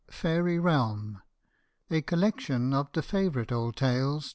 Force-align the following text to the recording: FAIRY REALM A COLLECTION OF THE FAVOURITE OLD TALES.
FAIRY 0.09 0.57
REALM 0.57 1.21
A 1.91 2.01
COLLECTION 2.01 2.73
OF 2.73 2.91
THE 2.91 3.03
FAVOURITE 3.03 3.51
OLD 3.51 3.75
TALES. 3.75 4.29